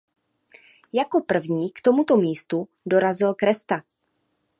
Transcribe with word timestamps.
Jako 0.93 1.21
první 1.23 1.71
k 1.71 1.81
tomuto 1.81 2.17
místu 2.17 2.67
dorazil 2.85 3.33
Kresta. 3.33 3.83